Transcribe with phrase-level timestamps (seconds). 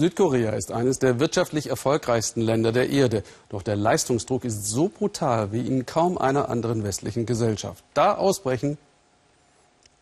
[0.00, 3.22] Südkorea ist eines der wirtschaftlich erfolgreichsten Länder der Erde.
[3.50, 7.84] Doch der Leistungsdruck ist so brutal wie in kaum einer anderen westlichen Gesellschaft.
[7.92, 8.78] Da ausbrechen.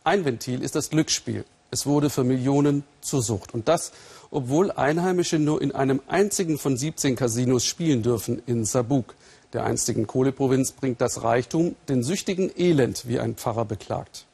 [0.05, 1.45] Ein Ventil ist das Glücksspiel.
[1.73, 3.53] Es wurde für Millionen zur Sucht.
[3.53, 3.91] Und das,
[4.31, 9.17] obwohl Einheimische nur in einem einzigen von 17 Casinos spielen dürfen, in Sabuk.
[9.53, 14.28] Der einstigen Kohleprovinz bringt das Reichtum den Süchtigen Elend, wie ein Pfarrer beklagt.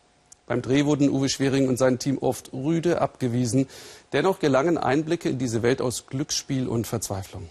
[0.46, 3.66] Beim Dreh wurden Uwe Schwering und sein Team oft rüde abgewiesen.
[4.12, 7.48] Dennoch gelangen Einblicke in diese Welt aus Glücksspiel und Verzweiflung.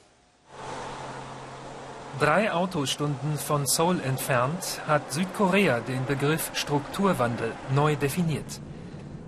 [2.20, 8.62] Drei Autostunden von Seoul entfernt hat Südkorea den Begriff Strukturwandel neu definiert.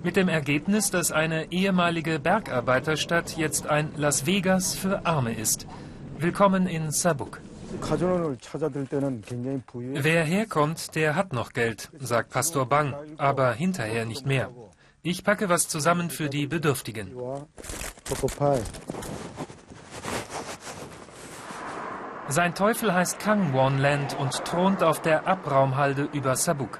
[0.04, 5.66] Mit dem Ergebnis, dass eine ehemalige Bergarbeiterstadt jetzt ein Las Vegas für Arme ist.
[6.20, 7.42] Willkommen in Sabuk.
[9.94, 14.50] Wer herkommt, der hat noch Geld, sagt Pastor Bang, aber hinterher nicht mehr.
[15.04, 17.12] Ich packe was zusammen für die Bedürftigen.
[22.28, 26.80] Sein Teufel heißt Kangwon Land und thront auf der Abraumhalde über Sabuk.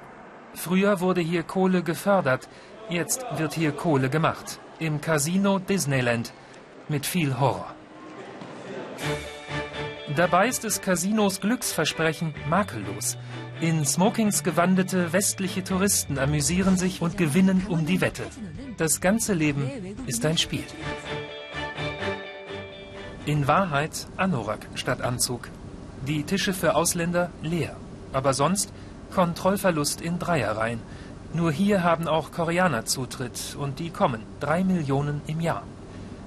[0.54, 2.48] Früher wurde hier Kohle gefördert,
[2.88, 4.58] jetzt wird hier Kohle gemacht.
[4.78, 6.32] Im Casino Disneyland.
[6.88, 7.74] Mit viel Horror.
[10.14, 13.18] Dabei ist des Casinos Glücksversprechen makellos.
[13.60, 18.22] In Smokings gewandete westliche Touristen amüsieren sich und gewinnen um die Wette.
[18.76, 19.68] Das ganze Leben
[20.06, 20.64] ist ein Spiel.
[23.24, 25.48] In Wahrheit Anorak statt Anzug.
[26.06, 27.76] Die Tische für Ausländer leer.
[28.12, 28.72] Aber sonst
[29.12, 30.80] Kontrollverlust in Dreierreihen.
[31.34, 34.22] Nur hier haben auch Koreaner Zutritt und die kommen.
[34.38, 35.64] Drei Millionen im Jahr.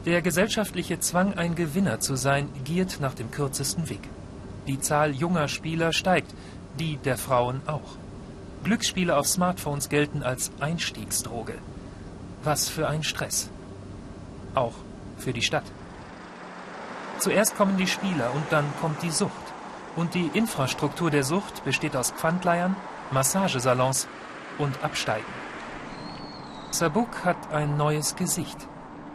[0.05, 4.01] Der gesellschaftliche Zwang, ein Gewinner zu sein, giert nach dem kürzesten Weg.
[4.65, 6.33] Die Zahl junger Spieler steigt,
[6.79, 7.97] die der Frauen auch.
[8.63, 11.55] Glücksspiele auf Smartphones gelten als Einstiegsdroge.
[12.43, 13.49] Was für ein Stress.
[14.55, 14.73] Auch
[15.17, 15.65] für die Stadt.
[17.17, 19.33] Zuerst kommen die Spieler und dann kommt die Sucht.
[19.97, 22.77] Und die Infrastruktur der Sucht besteht aus Pfandleiern,
[23.11, 24.07] Massagesalons
[24.57, 25.25] und Absteigen.
[26.71, 28.67] Sabuk hat ein neues Gesicht.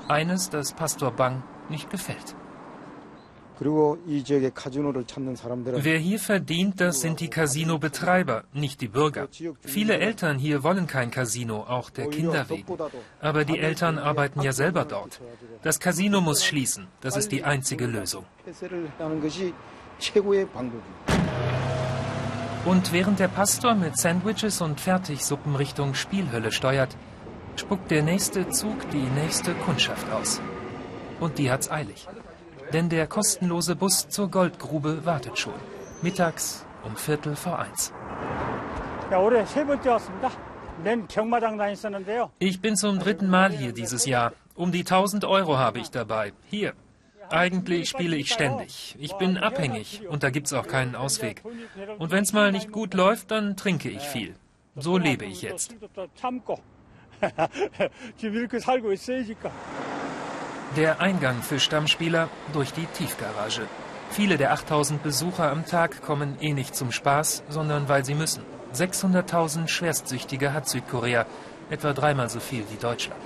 [0.08, 2.36] Eines, das Pastor Bang nicht gefällt.
[3.60, 3.96] Wer
[5.98, 9.28] hier verdient, das sind die Casino-Betreiber, nicht die Bürger.
[9.60, 12.66] Viele Eltern hier wollen kein Casino, auch der Kinder wegen.
[13.20, 15.20] Aber die Eltern arbeiten ja selber dort.
[15.62, 16.88] Das Casino muss schließen.
[17.00, 18.24] Das ist die einzige Lösung.
[22.64, 26.96] Und während der Pastor mit Sandwiches und Fertigsuppen Richtung Spielhölle steuert,
[27.60, 30.40] spuckt der nächste Zug die nächste Kundschaft aus.
[31.20, 32.06] Und die hat's eilig.
[32.72, 35.54] Denn der kostenlose Bus zur Goldgrube wartet schon.
[36.02, 37.92] Mittags um Viertel vor eins.
[42.38, 44.32] Ich bin zum dritten Mal hier dieses Jahr.
[44.54, 46.32] Um die 1000 Euro habe ich dabei.
[46.50, 46.74] Hier.
[47.30, 48.96] Eigentlich spiele ich ständig.
[48.98, 51.42] Ich bin abhängig und da gibt's auch keinen Ausweg.
[51.98, 54.34] Und wenn's mal nicht gut läuft, dann trinke ich viel.
[54.76, 55.74] So lebe ich jetzt.
[60.76, 63.62] Der Eingang für Stammspieler durch die Tiefgarage.
[64.10, 68.44] Viele der 8000 Besucher am Tag kommen eh nicht zum Spaß, sondern weil sie müssen.
[68.74, 71.26] 600.000 Schwerstsüchtige hat Südkorea,
[71.70, 73.22] etwa dreimal so viel wie Deutschland.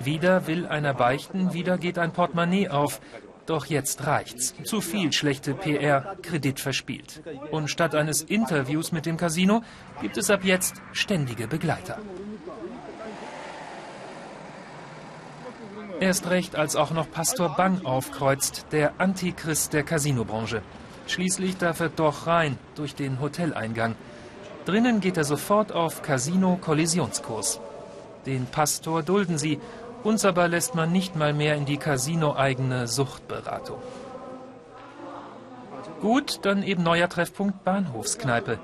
[0.00, 3.00] Wieder will einer beichten, wieder geht ein Portemonnaie auf.
[3.46, 4.54] Doch jetzt reicht's.
[4.64, 7.22] Zu viel schlechte PR, Kredit verspielt.
[7.50, 9.62] Und statt eines Interviews mit dem Casino
[10.00, 11.98] gibt es ab jetzt ständige Begleiter.
[15.98, 20.62] Erst recht, als auch noch Pastor Bang aufkreuzt, der Antichrist der Casinobranche.
[21.06, 23.96] Schließlich darf er doch rein durch den Hoteleingang.
[24.64, 27.60] Drinnen geht er sofort auf Casino-Kollisionskurs.
[28.26, 29.60] Den Pastor dulden sie,
[30.04, 33.80] uns aber lässt man nicht mal mehr in die Casino-eigene Suchtberatung.
[36.00, 38.58] Gut, dann eben neuer Treffpunkt Bahnhofskneipe.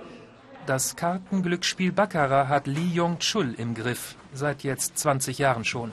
[0.66, 5.92] Das Kartenglücksspiel Baccarat hat Lee Yong-chul im Griff, seit jetzt 20 Jahren schon.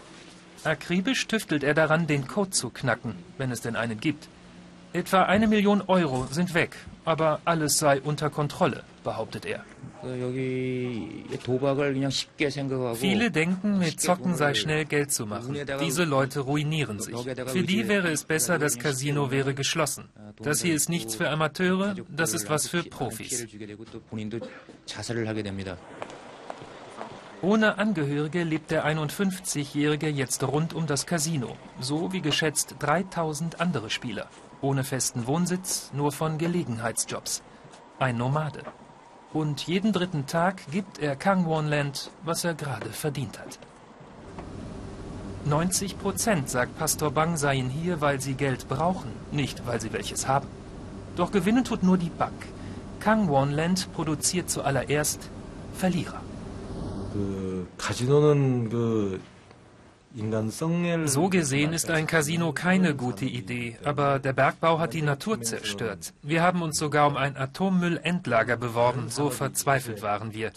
[0.64, 4.28] Akribisch tüftelt er daran, den Code zu knacken, wenn es denn einen gibt.
[4.94, 6.76] Etwa eine Million Euro sind weg,
[7.06, 9.64] aber alles sei unter Kontrolle, behauptet er.
[12.96, 15.58] Viele denken, mit Zocken sei schnell Geld zu machen.
[15.82, 17.16] Diese Leute ruinieren sich.
[17.18, 20.10] Für die wäre es besser, das Casino wäre geschlossen.
[20.42, 23.48] Das hier ist nichts für Amateure, das ist was für Profis.
[27.42, 33.90] Ohne Angehörige lebt der 51-Jährige jetzt rund um das Casino, so wie geschätzt 3000 andere
[33.90, 34.28] Spieler.
[34.62, 37.44] Ohne festen Wohnsitz, nur von Gelegenheitsjobs.
[38.00, 38.64] Ein Nomade
[39.36, 43.60] und jeden dritten Tag gibt er Kangwonland, was er gerade verdient hat.
[45.44, 50.26] 90 Prozent, sagt Pastor Bang, seien hier, weil sie Geld brauchen, nicht weil sie welches
[50.28, 50.48] haben.
[51.18, 52.48] Doch gewinnen tut nur die Bank.
[53.02, 55.30] Kangwonland produziert zuallererst
[55.74, 56.22] Verlierer.
[58.70, 59.20] 그,
[61.06, 66.14] so gesehen ist ein Casino keine gute Idee, aber der Bergbau hat die Natur zerstört.
[66.22, 70.52] Wir haben uns sogar um ein Atommüllendlager beworben, so verzweifelt waren wir.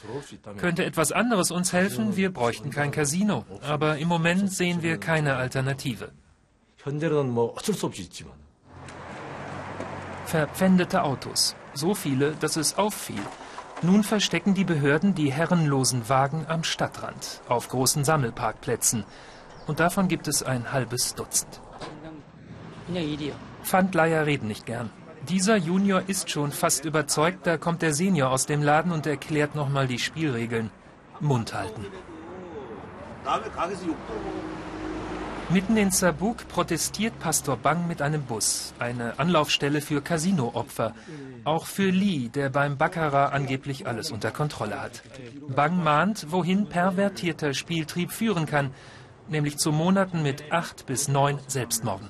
[0.59, 5.35] Könnte etwas anderes uns helfen, wir bräuchten kein Casino, aber im Moment sehen wir keine
[5.35, 6.13] Alternative.
[10.25, 13.23] Verpfändete Autos, so viele, dass es auffiel.
[13.83, 19.05] Nun verstecken die Behörden die herrenlosen Wagen am Stadtrand, auf großen Sammelparkplätzen
[19.69, 21.61] und davon gibt es ein halbes Dutzend.
[23.63, 24.91] Pfandleiher reden nicht gern.
[25.29, 29.55] Dieser Junior ist schon fast überzeugt, da kommt der Senior aus dem Laden und erklärt
[29.55, 30.71] nochmal die Spielregeln.
[31.21, 31.85] Mund halten.
[35.51, 40.95] Mitten in Sabuk protestiert Pastor Bang mit einem Bus, eine Anlaufstelle für Casino-Opfer.
[41.45, 45.03] Auch für Lee, der beim Baccarat angeblich alles unter Kontrolle hat.
[45.49, 48.73] Bang mahnt, wohin pervertierter Spieltrieb führen kann
[49.31, 52.09] nämlich zu Monaten mit acht bis neun Selbstmorden.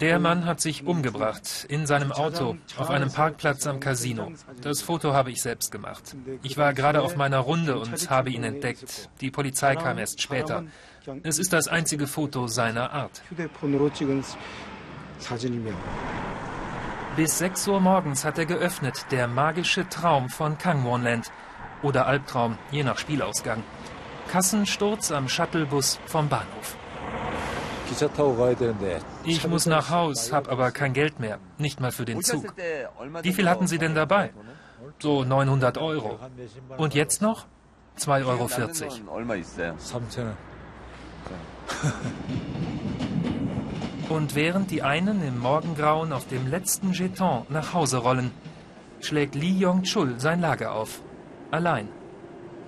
[0.00, 4.30] Der Mann hat sich umgebracht in seinem Auto auf einem Parkplatz am Casino.
[4.60, 6.14] Das Foto habe ich selbst gemacht.
[6.42, 9.08] Ich war gerade auf meiner Runde und habe ihn entdeckt.
[9.22, 10.64] Die Polizei kam erst später.
[11.22, 13.22] Es ist das einzige Foto seiner Art.
[17.16, 21.30] Bis 6 Uhr morgens hat er geöffnet, der magische Traum von Kangwonland.
[21.82, 23.62] Oder Albtraum, je nach Spielausgang.
[24.30, 26.76] Kassensturz am Shuttlebus vom Bahnhof.
[29.24, 32.54] Ich muss nach Haus, habe aber kein Geld mehr, nicht mal für den Zug.
[33.22, 34.32] Wie viel hatten Sie denn dabei?
[34.98, 36.18] So 900 Euro.
[36.76, 37.46] Und jetzt noch?
[37.98, 38.48] 2,40 Euro.
[44.08, 48.32] Und während die einen im Morgengrauen auf dem letzten Jeton nach Hause rollen,
[49.00, 51.00] schlägt Lee Yong-chul sein Lager auf.
[51.50, 51.88] Allein.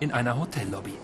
[0.00, 0.94] In einer Hotellobby.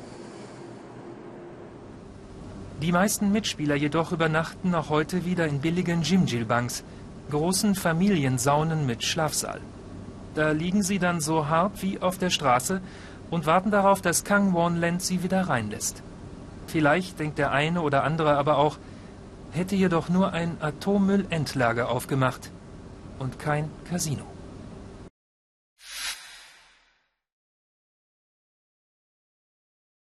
[2.82, 6.82] Die meisten Mitspieler jedoch übernachten noch heute wieder in billigen Jimjilbangs,
[7.30, 9.60] großen Familiensaunen mit Schlafsaal.
[10.34, 12.80] Da liegen sie dann so hart wie auf der Straße
[13.30, 16.02] und warten darauf, dass Kangwon Land sie wieder reinlässt.
[16.66, 18.78] Vielleicht denkt der eine oder andere aber auch,
[19.52, 22.50] hätte jedoch nur ein Atommüllendlager aufgemacht
[23.20, 24.31] und kein Casino.